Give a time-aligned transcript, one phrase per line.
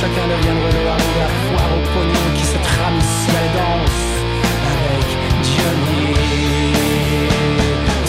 [0.00, 3.50] chacun devient de la de la foire au pognon qui se trame ici à la
[3.58, 4.00] danse
[4.72, 5.06] avec
[5.52, 6.12] Johnny.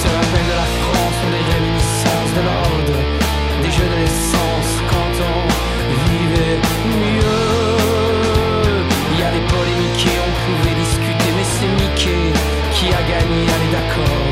[0.02, 2.98] Se rappelle de la France, on des réminiscences de l'ordre,
[3.64, 4.00] des jeux de
[4.92, 5.40] quand on
[6.09, 6.59] vivait
[7.04, 7.52] mieux.
[9.12, 12.26] Il y a des polémiques et on pouvait discuter, mais c'est Mickey
[12.76, 14.30] qui a gagné, allez d'accord,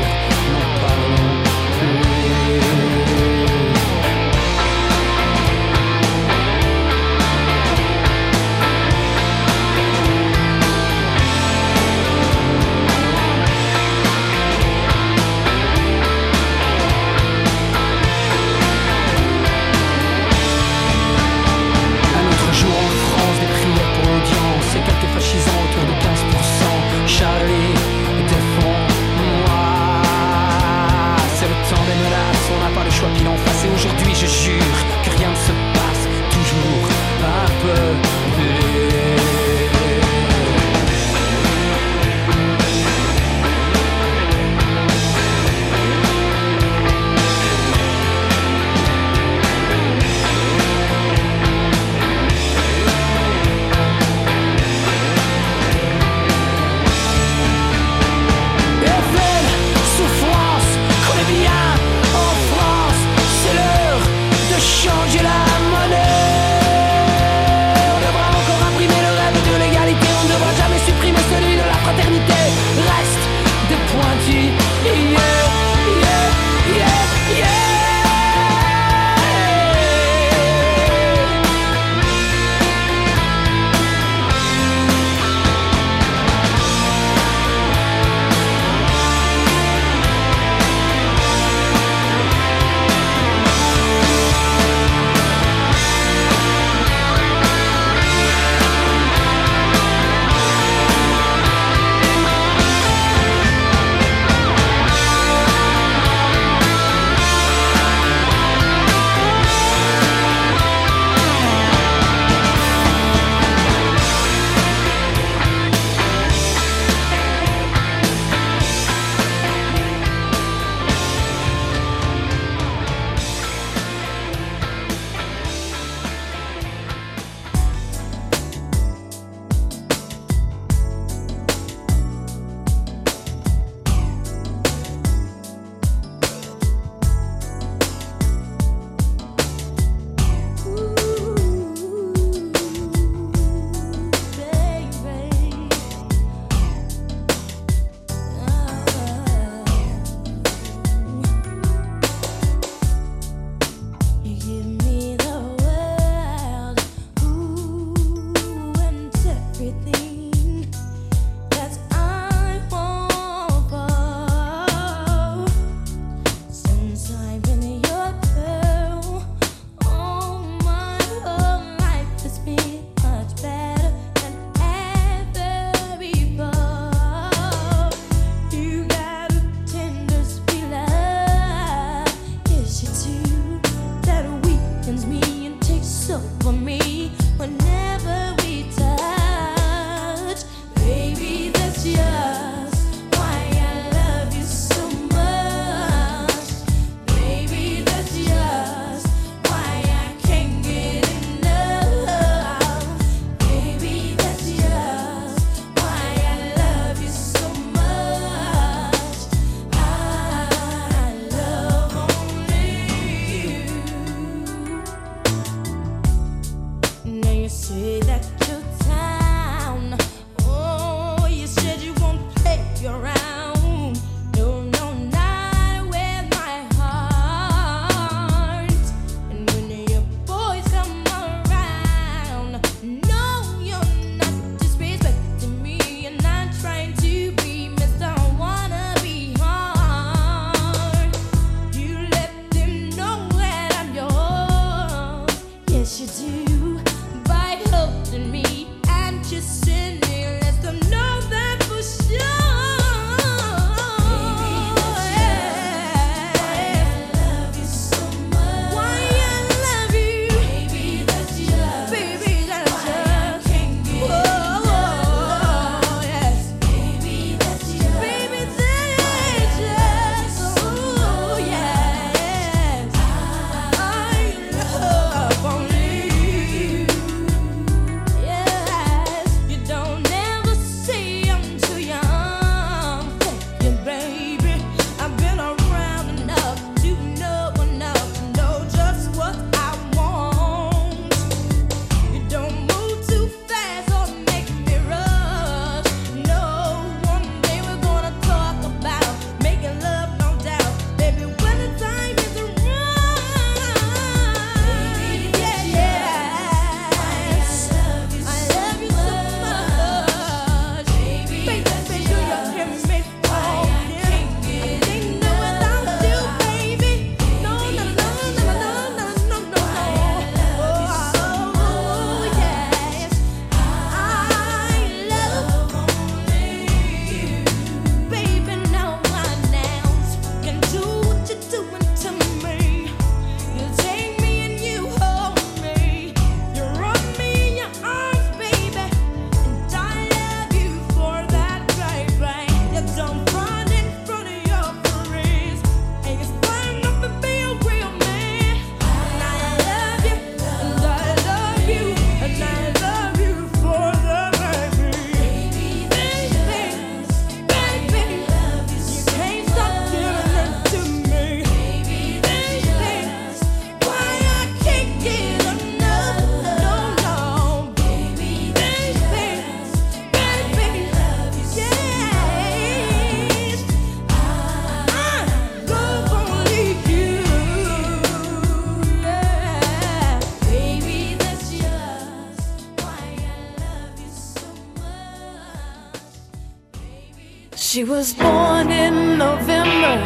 [387.62, 390.00] She was born in November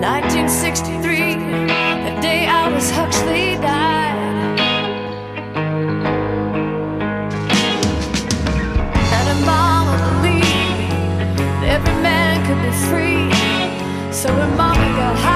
[0.00, 4.16] 1963, the day Aldous Huxley died.
[9.12, 13.30] And her mama believed every man could be free,
[14.10, 15.31] so her mama got high.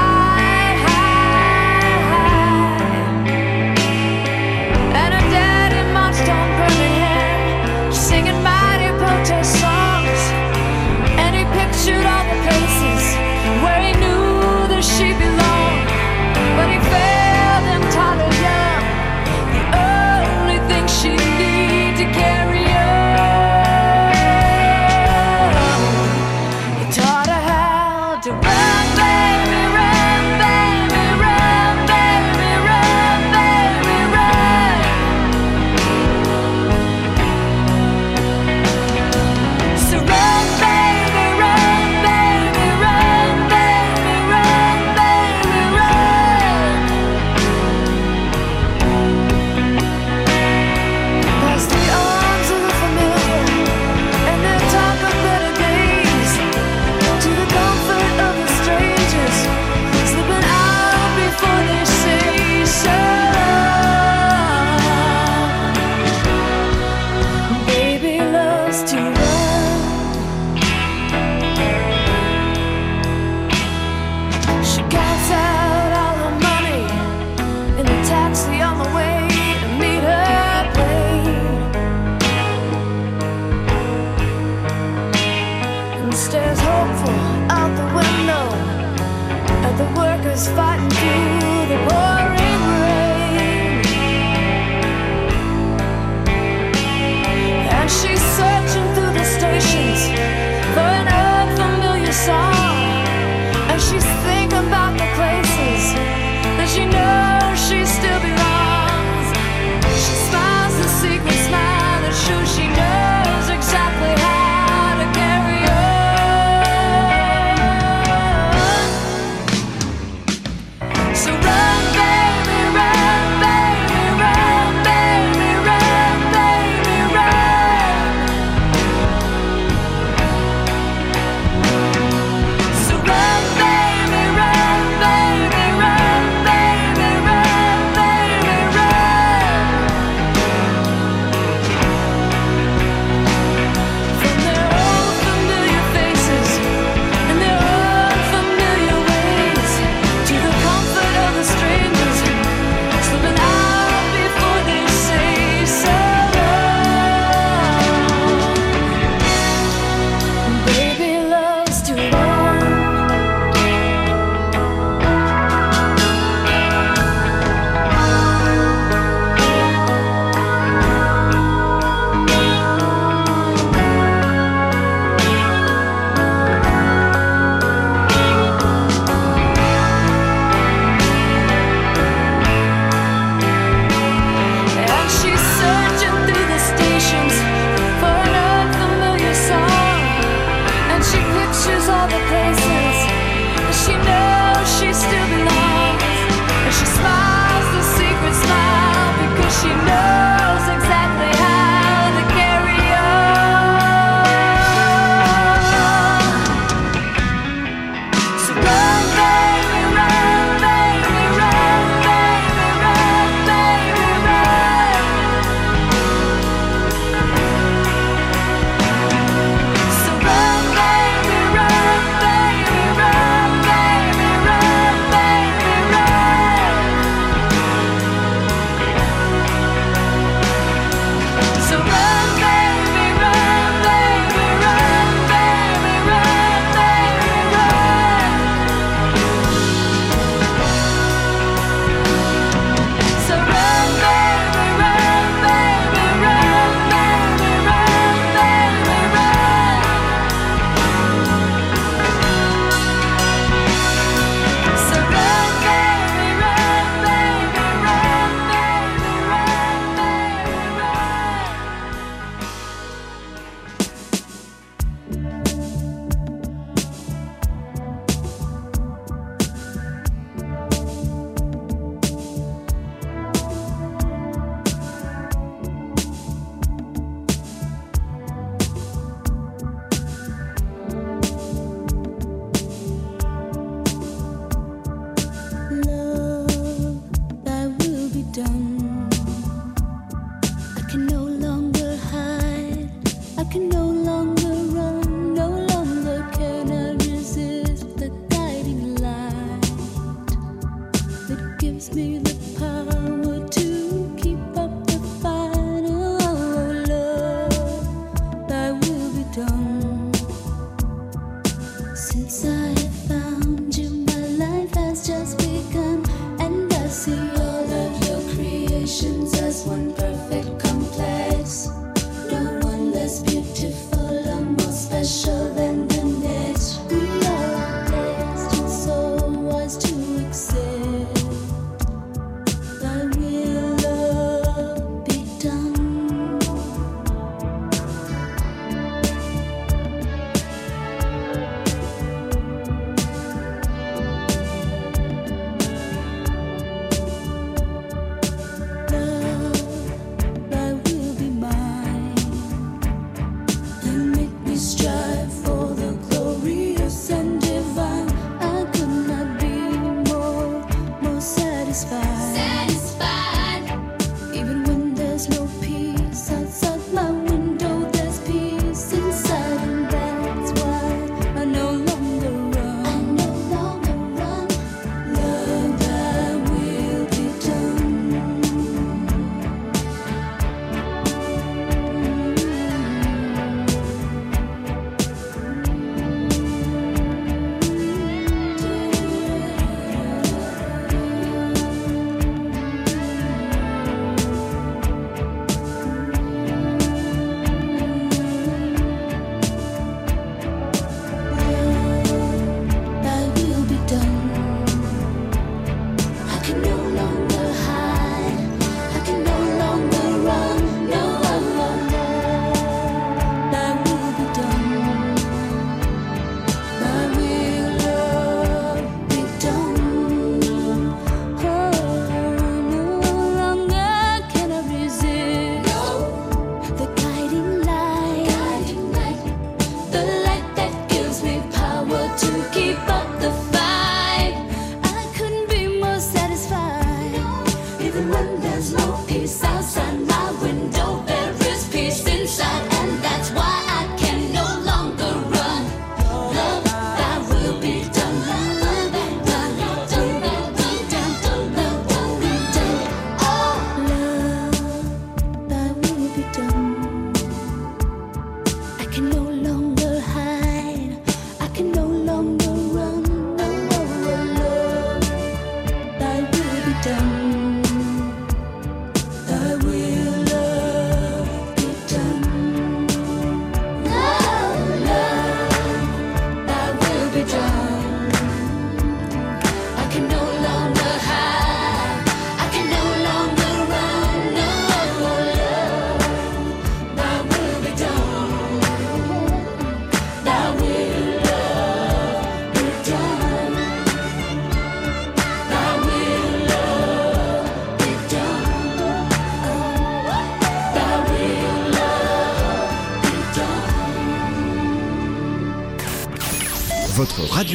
[90.36, 91.25] just fighting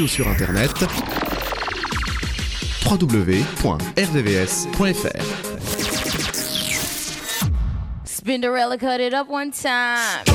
[0.01, 0.72] radio sur internet
[2.86, 3.62] www.rdvs.fr.
[8.05, 10.25] Spinderella cut it up one time.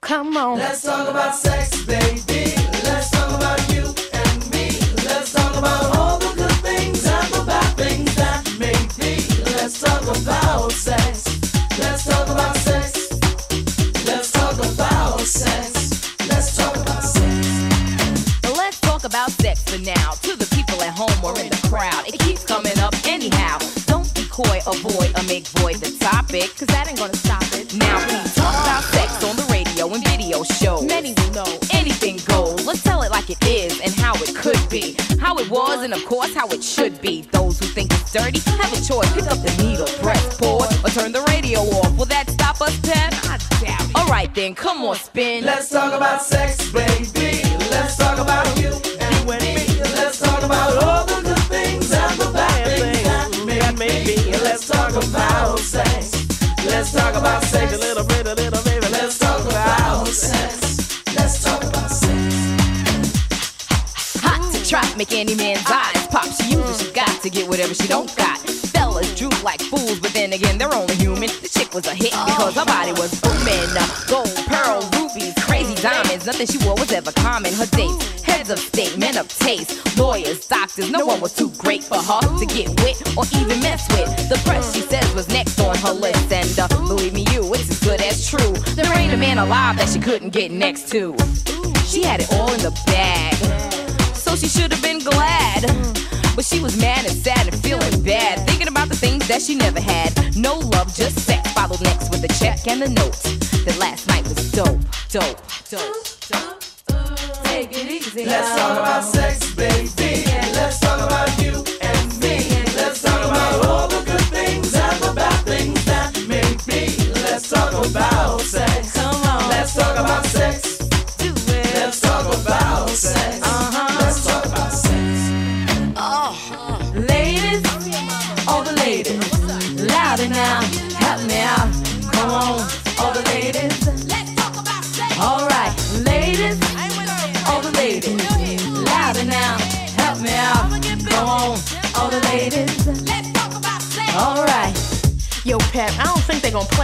[0.00, 0.58] Come on.
[0.58, 1.61] Let's talk about sex,
[44.82, 45.44] Alright then, come on, spin.
[45.44, 47.42] Let's talk about sex, baby.
[47.70, 49.54] Let's talk about you and me.
[49.94, 54.16] Let's talk about all the good things and the bad things that may be.
[54.42, 56.26] Let's talk about sex.
[56.66, 57.72] Let's talk about sex.
[57.74, 58.86] A little bit, a little baby.
[58.90, 61.06] Let's talk about sex.
[61.14, 62.10] Let's talk about sex.
[64.20, 66.26] Hot to trap, make any man's eyes pop.
[66.26, 68.38] She uses, she got to get whatever she don't got.
[68.74, 71.28] Fellas droop like fools, but then again, they're only human.
[71.40, 74.01] The chick was a hit because her body was booming.
[76.24, 77.52] Nothing she wore was ever common.
[77.52, 80.88] Her dates, heads of state, men of taste, lawyers, doctors.
[80.90, 84.28] No one was too great for her to get with or even mess with.
[84.28, 86.32] The press, she says, was next on her list.
[86.32, 88.52] And uh, believe me, you, it's as good as true.
[88.74, 91.16] There ain't a man alive that she couldn't get next to.
[91.86, 93.34] She had it all in the bag,
[94.14, 95.62] so she should have been glad.
[96.36, 99.54] But she was mad and sad and feeling bad, thinking about the things that she
[99.56, 100.36] never had.
[100.36, 101.52] No love, just sex.
[101.52, 103.20] Followed next with a check and a note.
[103.66, 104.80] That last night was dope,
[105.10, 105.38] dope,
[105.72, 106.04] dope.
[107.44, 108.26] Take it easy.
[108.26, 110.24] Let's talk about sex, baby.
[110.52, 111.41] Let's talk about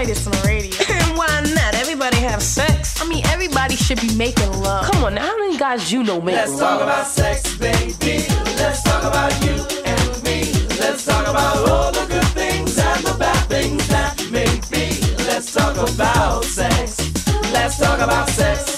[0.08, 0.72] this on the radio.
[1.16, 1.74] Why not?
[1.74, 3.00] Everybody have sex.
[3.00, 4.90] I mean, everybody should be making love.
[4.90, 6.60] Come on, now, how many guys you know make Let's love?
[6.60, 8.24] talk about sex, baby.
[8.56, 10.50] Let's talk about you and me.
[10.80, 14.98] Let's talk about all the good things and the bad things that make me.
[15.26, 16.96] Let's talk about sex.
[17.52, 18.77] Let's talk about sex.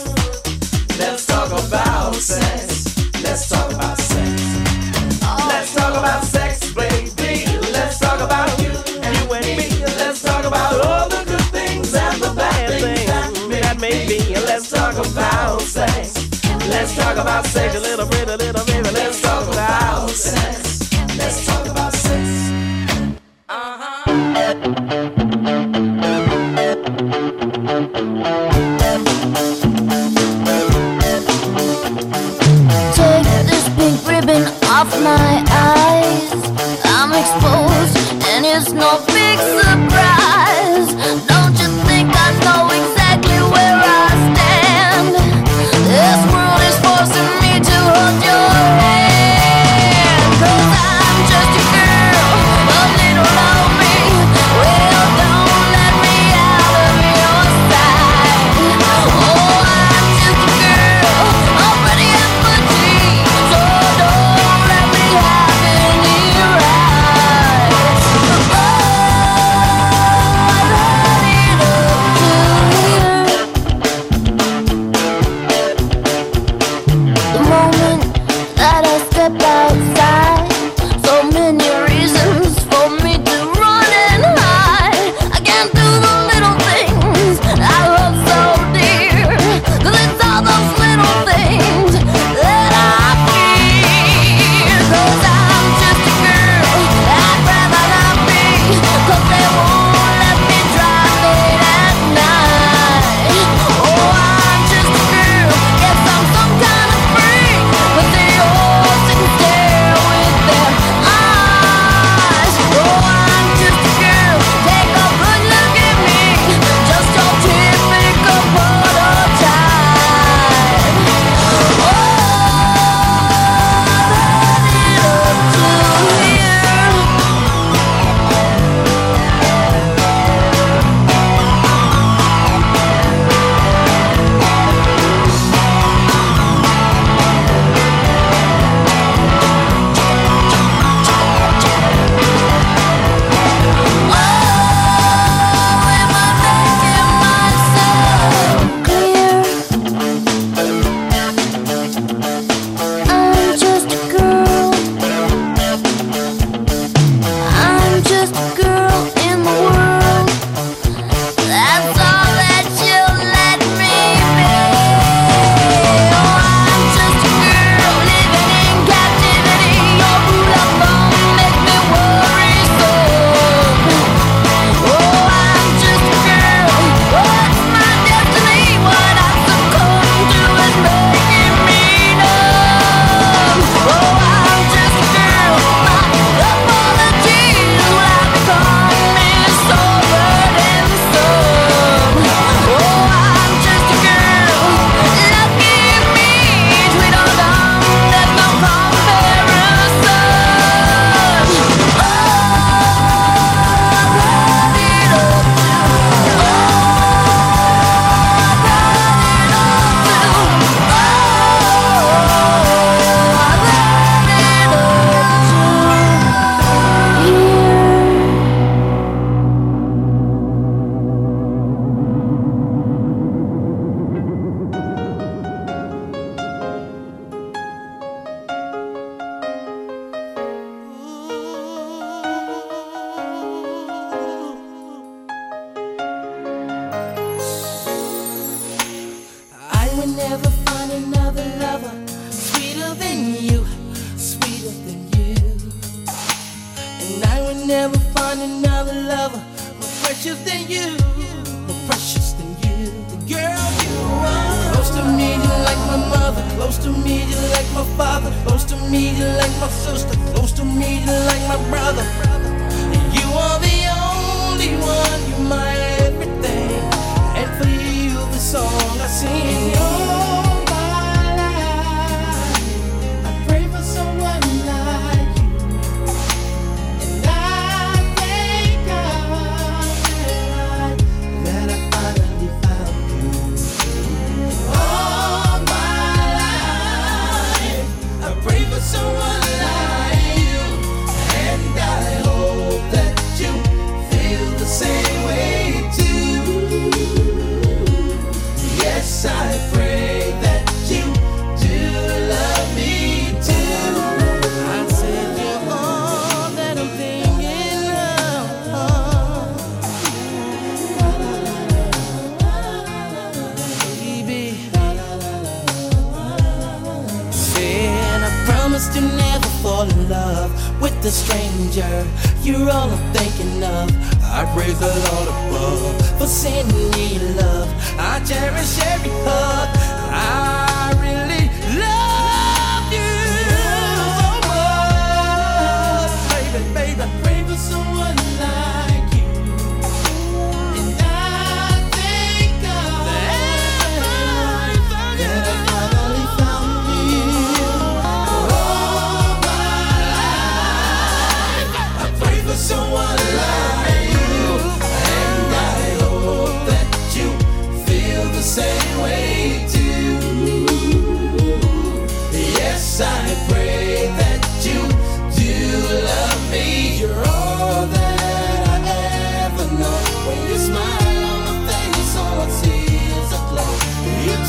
[16.90, 18.69] Let's talk about sex a little bit, a little bit.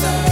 [0.02, 0.31] time.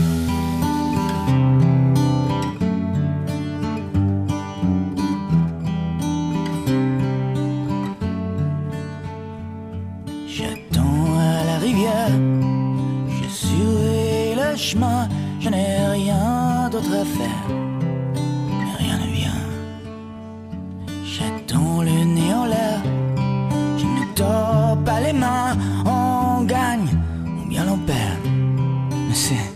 [29.23, 29.49] c'est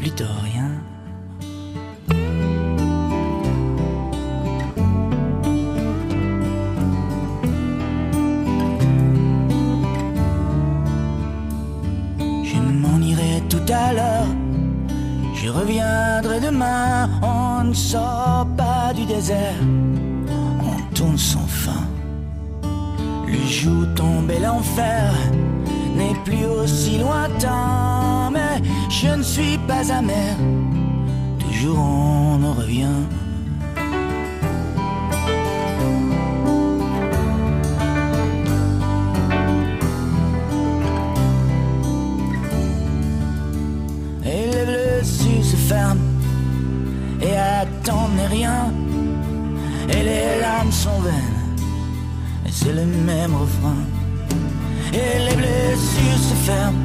[0.00, 0.70] plutôt rien.
[12.42, 14.26] Je m'en irai tout à l'heure,
[15.34, 17.08] je reviendrai demain.
[17.22, 19.60] On ne sort pas du désert,
[20.70, 21.84] on tourne sans fin.
[23.28, 25.14] Le jour tombé l'enfer
[25.96, 27.97] n'est plus aussi lointain
[29.00, 30.36] je ne suis pas amer,
[31.38, 33.00] toujours on en revient.
[44.24, 46.00] Élève le su se ferme
[47.22, 48.72] et attend n'est rien.
[49.90, 51.40] Et les larmes sont vaines,
[52.46, 53.82] et c'est le même refrain.
[54.92, 56.82] Et les blessures se ferment,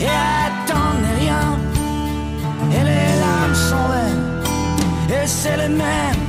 [0.00, 0.61] et attendent
[2.70, 6.22] et les larmes sont vaines et c'est le même,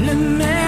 [0.00, 0.67] le même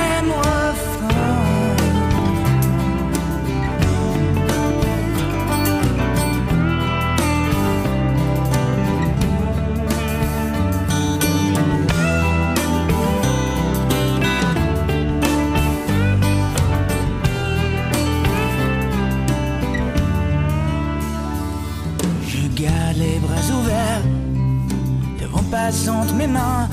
[26.15, 26.69] mes mains.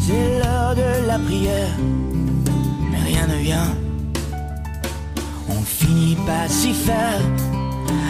[0.00, 1.76] C'est l'heure de la prière,
[2.90, 3.74] mais rien ne vient.
[5.48, 7.20] On finit pas s'y faire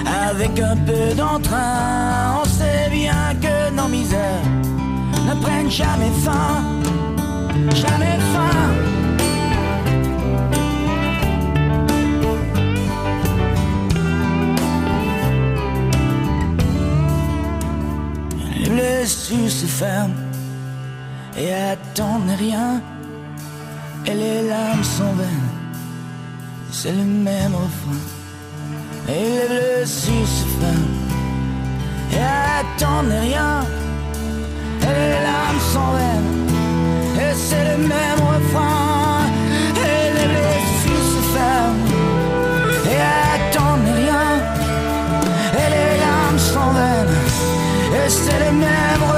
[0.06, 2.40] avec un peu d'entrain.
[2.40, 4.44] On sait bien que nos misères
[5.26, 6.62] ne prennent jamais fin,
[7.74, 8.68] jamais fin.
[18.56, 20.27] Les blessures se ferment
[21.38, 22.80] et attendent rien.
[24.06, 25.50] Et les larmes sont vaines,
[26.70, 28.02] c'est le même refrain.
[29.08, 30.98] Et les blessures se ferment
[32.12, 32.24] et
[32.60, 33.64] attendent rien.
[34.82, 36.34] Et les larmes sont vaines,
[37.22, 39.26] et c'est le même refrain.
[39.88, 41.86] Et les blessures se ferment
[42.92, 43.00] et
[43.34, 44.28] attendent rien.
[45.60, 47.16] Et les larmes sont vaines,
[47.94, 49.17] et c'est le même.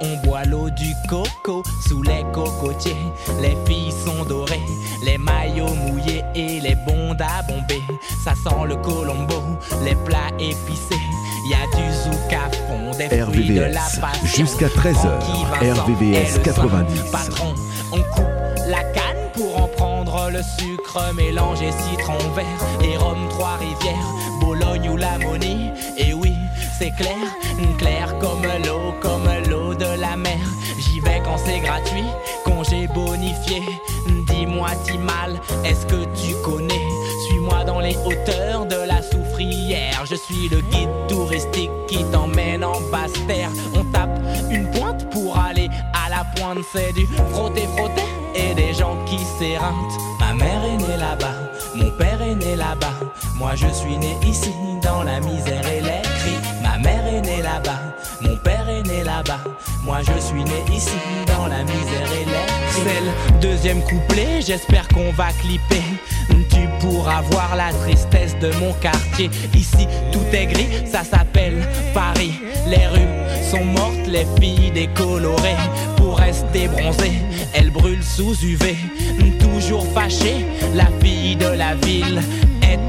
[0.00, 2.96] On boit l'eau du coco sous les cocotiers.
[3.40, 4.60] Les filles sont dorées,
[5.04, 7.82] les maillots mouillés et les bondes à bomber.
[8.24, 9.42] Ça sent le colombo,
[9.84, 11.02] les plats épicés.
[11.46, 14.26] Y a du zouk à fond, des fruits de la passion.
[14.26, 17.00] jusqu'à 13h, Francky Vincent RVVS est le 90.
[17.10, 17.54] Patron,
[17.92, 22.44] on coupe la canne pour en prendre le sucre mélangé citron vert
[22.82, 25.70] et rhum Trois-Rivières, Bologne ou Lamonie.
[25.96, 26.34] Et oui,
[26.78, 27.16] c'est clair,
[27.78, 28.77] clair comme l'eau,
[31.44, 32.04] C'est gratuit,
[32.44, 33.62] congé bonifié.
[34.28, 36.86] Dis-moi, Timal, est-ce que tu connais?
[37.26, 40.04] Suis-moi dans les hauteurs de la soufrière.
[40.04, 43.50] Je suis le guide touristique qui t'emmène en basse terre.
[43.74, 44.20] On tape
[44.50, 46.58] une pointe pour aller à la pointe.
[46.72, 48.02] C'est du frotter, frotter
[48.34, 49.98] et des gens qui s'éreintent.
[50.20, 51.34] Ma mère est née là-bas,
[51.74, 52.94] mon père est né là-bas.
[53.36, 56.38] Moi je suis né ici dans la misère et les cris.
[56.62, 57.80] Ma mère est née là-bas,
[58.22, 59.40] mon père est né là-bas.
[59.84, 62.82] Moi je suis né ici dans la misère et les cris.
[62.84, 65.82] C'est le deuxième couplet, j'espère qu'on va clipper.
[66.50, 69.30] Tu pourras voir la tristesse de mon quartier.
[69.54, 72.40] Ici tout est gris, ça s'appelle Paris.
[72.66, 73.08] Les rues
[73.50, 75.56] sont mortes, les filles décolorées.
[75.96, 77.20] Pour rester bronzées,
[77.54, 78.76] elles brûlent sous UV.
[79.38, 82.20] Toujours fâchée, la fille de la ville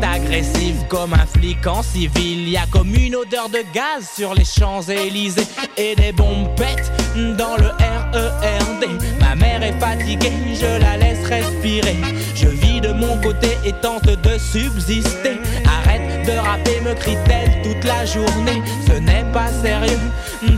[0.02, 2.50] agressive comme un flic en civil.
[2.50, 5.48] Y a comme une odeur de gaz sur les Champs-Élysées
[5.78, 6.92] et des bombes pètent
[7.38, 8.86] dans le RERD.
[9.20, 11.98] Ma mère est fatiguée, je la laisse respirer.
[12.36, 15.40] Je vis de mon côté et tente de subsister.
[15.66, 18.62] Arrête de rapper, me crie-t-elle toute la journée.
[18.88, 20.00] Ce n'est pas sérieux,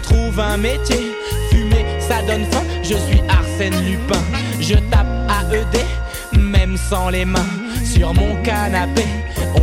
[0.02, 1.16] trouve un métier.
[1.50, 4.22] Fumer, ça donne faim, je suis Arsène Lupin.
[4.60, 5.82] Je tape AED,
[6.52, 7.50] même sans les mains.
[7.84, 9.06] Sur mon canapé,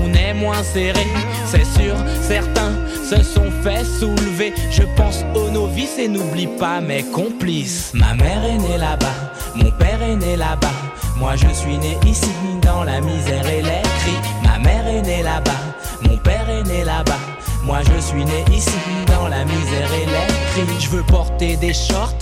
[0.03, 1.07] on est moins serré.
[1.46, 2.74] C'est sûr, certains
[3.09, 4.53] se sont fait soulever.
[4.70, 7.92] Je pense aux novices et n'oublie pas mes complices.
[7.94, 10.77] Ma mère est née là-bas, mon père est né là-bas.
[11.16, 12.31] Moi je suis né ici
[12.62, 14.20] dans la misère et les cris.
[14.42, 15.62] Ma mère est née là-bas,
[16.03, 17.38] mon père est né là-bas.
[17.68, 18.70] Moi je suis né ici
[19.07, 20.81] dans la misère et les cris.
[20.81, 22.16] Je veux porter des shorts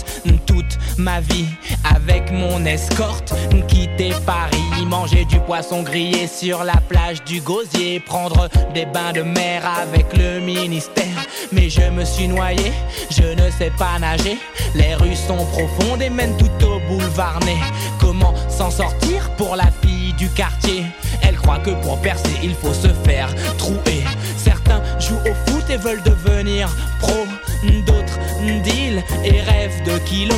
[0.45, 1.45] toute ma vie
[1.95, 3.33] avec mon escorte.
[3.69, 9.21] Quitter Paris, manger du poisson grillé sur la plage du Gosier, prendre des bains de
[9.21, 11.25] mer avec le ministère.
[11.53, 12.73] Mais je me suis noyé,
[13.09, 14.37] je ne sais pas nager.
[14.75, 17.57] Les rues sont profondes et mènent tout au boulevard né.
[17.99, 20.83] Comment s'en sortir pour la fille du quartier?
[21.21, 24.03] Elle croit que pour percer, il faut se faire trouer.
[25.07, 26.67] Jouent au foot et veulent devenir
[26.99, 27.25] pro.
[27.63, 28.19] D'autres
[28.63, 30.37] deal et rêvent de kilos.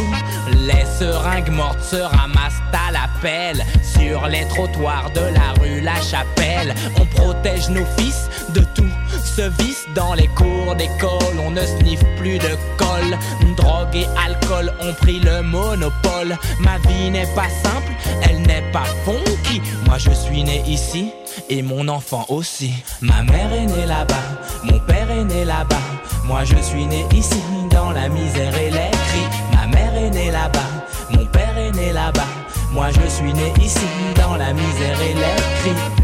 [0.54, 3.64] Les seringues mortes se ramassent à la pelle.
[3.84, 8.90] Sur les trottoirs de la rue La Chapelle, on protège nos fils de tout
[9.24, 11.40] ce vice dans les cours d'école.
[11.46, 13.18] On ne sniffe plus de colle.
[13.58, 16.38] Drogue et alcool ont pris le monopole.
[16.60, 17.92] Ma vie n'est pas simple,
[18.24, 19.62] elle n'est pas funky.
[19.86, 21.12] Moi je suis né ici
[21.50, 22.74] et mon enfant aussi.
[23.02, 24.16] Ma mère est née là-bas,
[24.64, 25.99] mon père est né là-bas.
[26.30, 29.28] Moi je suis né ici dans la misère et les cris.
[29.52, 32.28] Ma mère est née là-bas, mon père est né là-bas.
[32.72, 35.99] Moi je suis né ici dans la misère et les cris.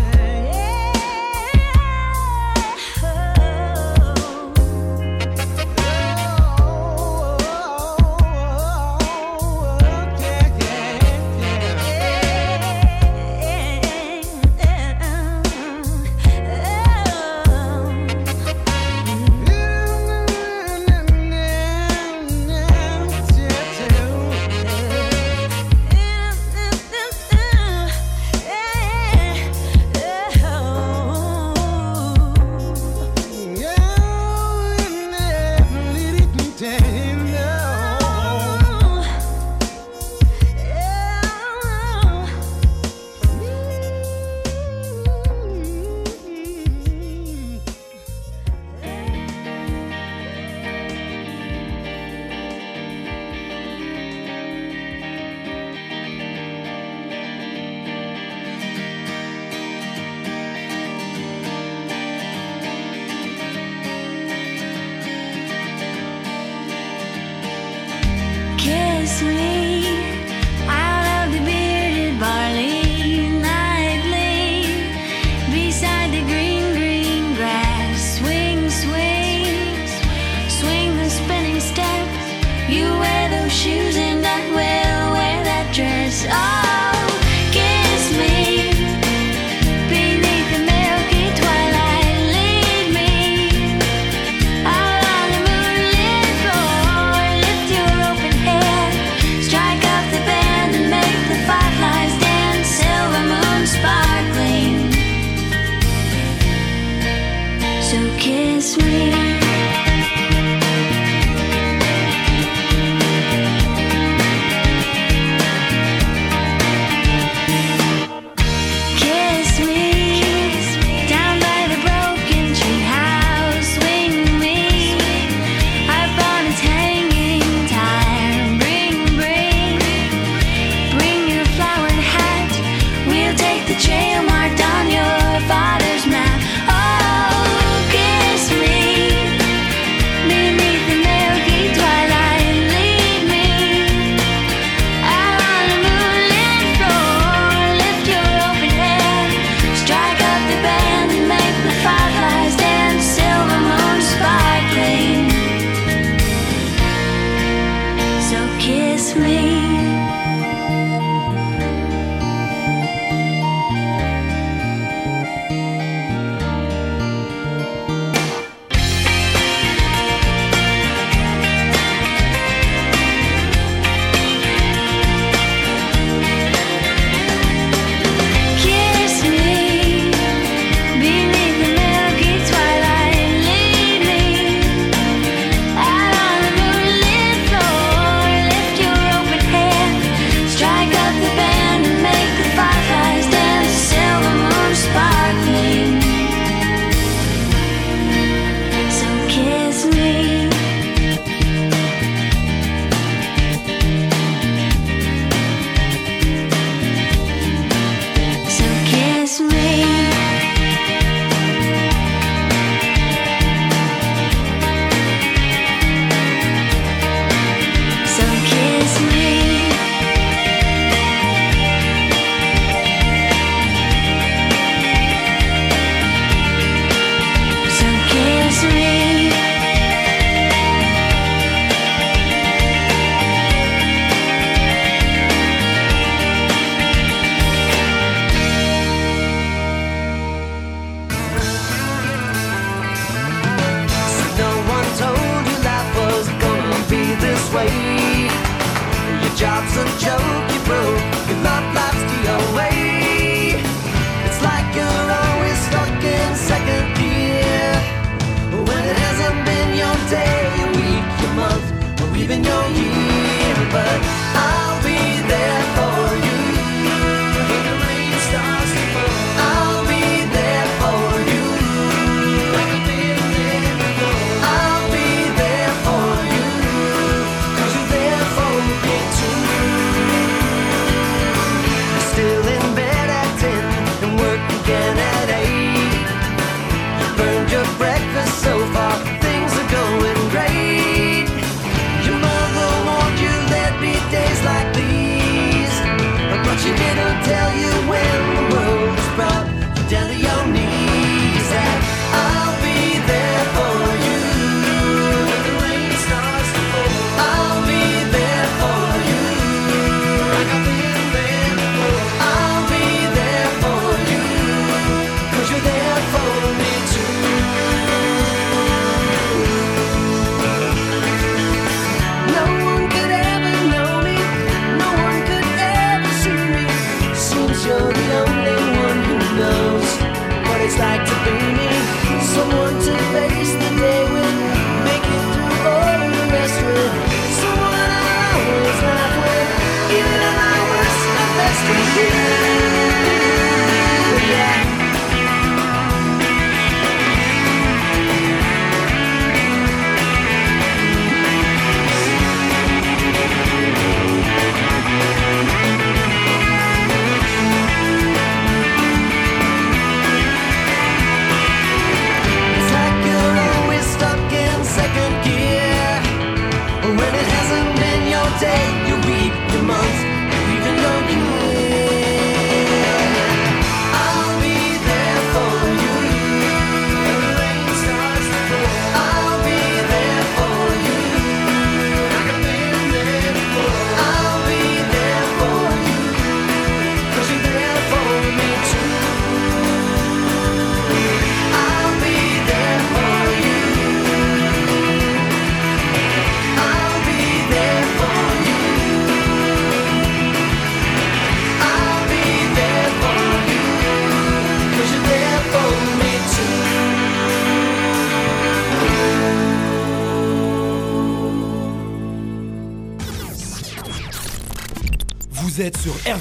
[249.36, 251.25] job's a joke you broke.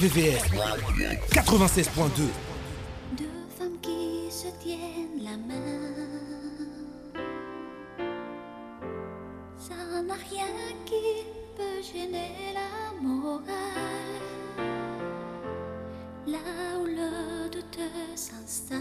[0.04, 2.28] 96.2
[3.16, 3.24] Deux
[3.58, 5.80] femmes qui se tiennent la main.
[9.56, 10.44] Ça n'a rien
[10.84, 11.24] qui
[11.56, 13.40] peut gêner la morale.
[16.26, 16.36] Là
[16.78, 17.78] où le doute
[18.14, 18.80] s'installe.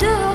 [0.00, 0.29] do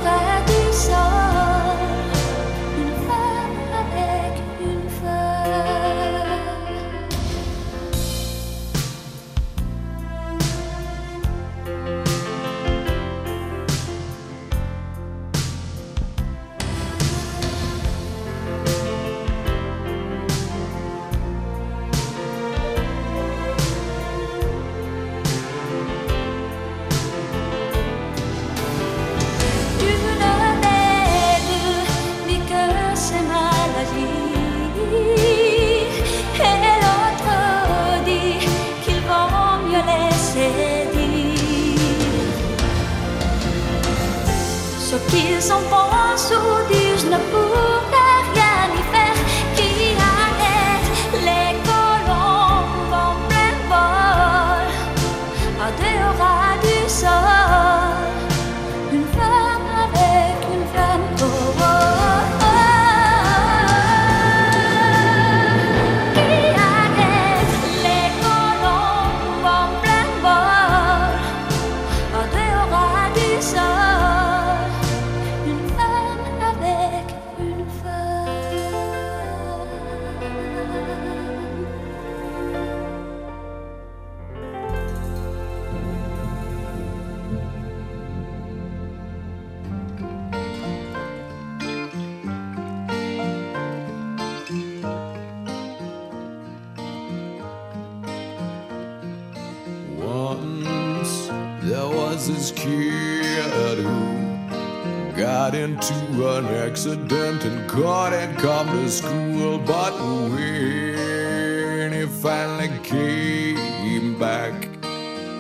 [107.55, 109.57] and couldn't come to school.
[109.59, 109.93] But
[110.31, 114.53] when he finally came back,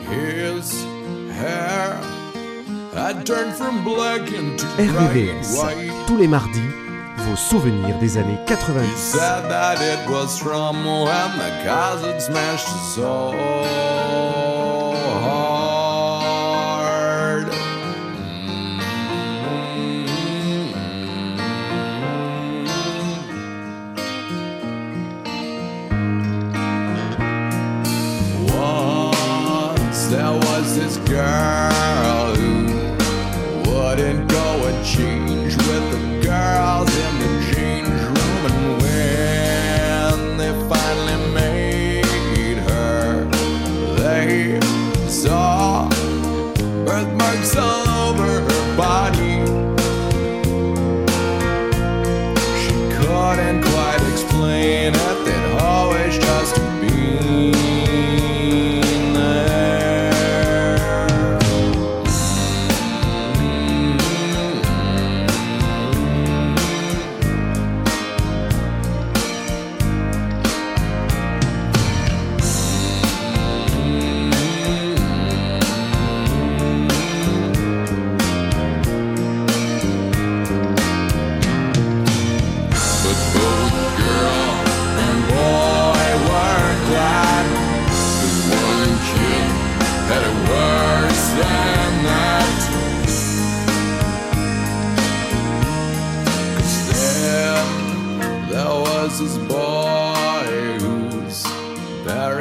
[0.09, 0.83] his
[1.33, 1.99] hair
[2.93, 5.91] had turned from black into RVVS, white.
[6.07, 6.69] tous les mardis,
[7.17, 8.85] vos souvenirs des années 90.
[8.85, 13.94] He said that it was from when the cousin smashed his soul.
[31.05, 31.84] girl.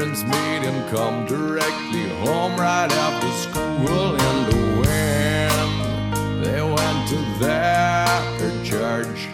[0.04, 6.44] parents made him come directly home right after school in the wind.
[6.44, 9.28] They went to their church,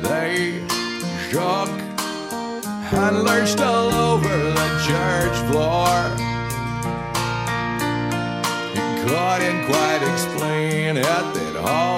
[0.00, 0.62] they
[1.28, 1.68] shook
[2.90, 5.88] and lurched all over the church floor.
[8.72, 11.97] He couldn't quite explain it, at all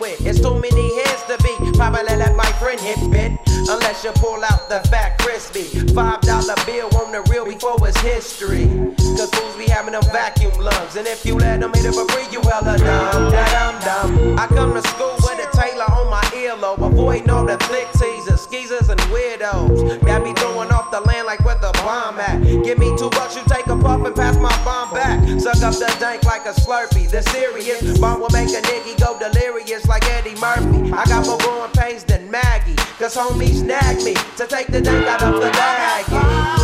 [0.00, 0.24] with.
[0.26, 1.54] It's too many heads to be.
[1.76, 3.32] Probably let my friend hit bit.
[3.68, 5.64] Unless you pull out the fat crispy.
[5.94, 8.66] Five dollar bill on the real before it's history.
[9.16, 10.96] Cause fools be having them vacuum lungs.
[10.96, 13.30] And if you let them hit it for free, you hella dumb.
[13.32, 14.38] Da dum dum.
[14.38, 16.84] I come to school with a Taylor on my earlobe.
[16.84, 20.00] Avoiding all the flick teasers, skeezers, and weirdos.
[20.02, 22.42] That be throwing off the land like where the bomb at.
[22.64, 23.42] Give me two bucks, you
[25.40, 27.10] Suck up the dank like a slurpee.
[27.10, 30.92] The serious bomb will make a nigga go delirious like Eddie Murphy.
[30.92, 32.76] I got more growing pains than Maggie.
[32.98, 36.63] Cause homies nag me to take the dank out of the bag.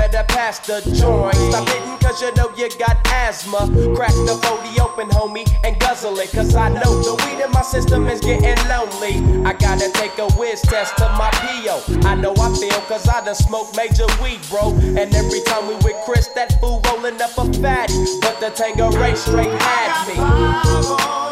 [0.00, 1.34] Better pass the joint.
[1.34, 3.68] Stop hitting cause you know you got asthma.
[3.94, 6.32] Crack the 40 open, homie, and guzzle it.
[6.32, 9.20] Cause I know the weed in my system is getting lonely.
[9.44, 12.08] I gotta take a whiz test to my PO.
[12.08, 14.72] I know I feel cause I done smoked major weed, bro.
[14.72, 17.92] And every time we with Chris, that fool rolling up a fatty.
[18.22, 21.29] But the Tango straight had me.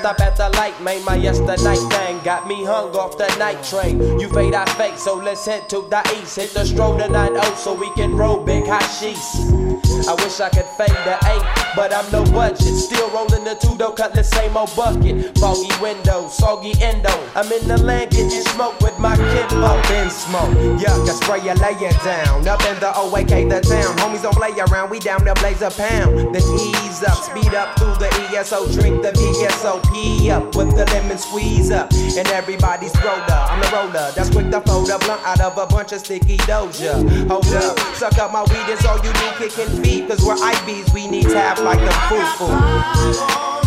[0.00, 4.18] Stop at the light, made My yesterday thing got me hung off the night train.
[4.18, 6.36] You fade, I fake, so let's head to the east.
[6.36, 9.36] Hit the stroll to 9 so we can roll big hot sheets.
[10.08, 11.44] I wish I could fade the eight,
[11.76, 12.74] but I'm no budget.
[12.74, 15.36] Still rolling the two though, cut the same old bucket.
[15.38, 17.12] Foggy window, soggy endo.
[17.34, 19.52] I'm in the land getting smoke with my kid.
[19.60, 22.48] Up in smoke, yuck, I spray you, lay down.
[22.48, 23.96] Up in the OAK, the town.
[23.98, 26.34] Homies don't play around, we down to blaze a pound.
[26.34, 29.12] Then ease up, speed up through the ESO, drink the
[29.90, 31.92] VSOP up with the lemon squeeze up.
[31.92, 34.12] And everybody's roller, I'm the roller.
[34.14, 37.28] That's quick to fold a blunt out of a bunch of sticky doja.
[37.28, 40.08] Hold up, suck up my weed, is all you need kicking feet.
[40.08, 43.08] Cause we're IBs, we need tap like the foo-foo.
[43.08, 43.59] Is